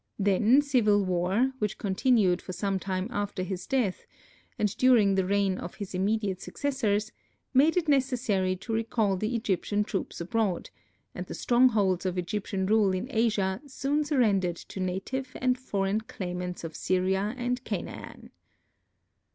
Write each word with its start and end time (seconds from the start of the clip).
Then 0.17 0.63
civil 0.63 1.05
war, 1.05 1.53
which 1.59 1.77
continued 1.77 2.41
for 2.41 2.53
some 2.53 2.79
time 2.79 3.07
after 3.11 3.43
his 3.43 3.67
death, 3.67 4.07
and 4.57 4.75
during 4.77 5.13
the 5.13 5.27
reign 5.27 5.59
of 5.59 5.75
his 5.75 5.93
immediate 5.93 6.41
successors, 6.41 7.11
made 7.53 7.77
it 7.77 7.87
necessary 7.87 8.55
to 8.55 8.73
recall 8.73 9.15
the 9.15 9.35
Egyptian 9.35 9.83
troops 9.83 10.19
abroad, 10.19 10.71
and 11.13 11.27
the 11.27 11.35
strongholds 11.35 12.07
of 12.07 12.17
Egyptian 12.17 12.65
rule 12.65 12.95
in 12.95 13.09
Asia 13.11 13.61
soon 13.67 14.03
surrendered 14.03 14.55
to 14.55 14.79
native 14.79 15.33
and 15.35 15.55
foreign 15.59 16.01
claimants 16.01 16.63
of 16.63 16.75
Syria 16.75 17.35
and 17.37 17.63
Canaan. 17.63 18.31